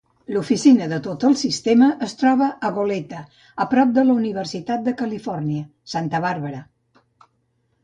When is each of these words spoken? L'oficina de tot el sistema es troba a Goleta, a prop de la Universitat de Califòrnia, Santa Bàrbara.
L'oficina 0.35 0.85
de 0.93 0.97
tot 1.07 1.25
el 1.27 1.35
sistema 1.41 1.89
es 2.05 2.15
troba 2.21 2.47
a 2.69 2.71
Goleta, 2.79 3.21
a 3.65 3.69
prop 3.75 3.93
de 3.99 4.07
la 4.09 4.17
Universitat 4.23 4.89
de 4.91 4.97
Califòrnia, 5.05 5.69
Santa 5.97 6.25
Bàrbara. 6.27 6.67